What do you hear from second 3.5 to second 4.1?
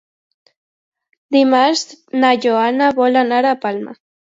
a Palma.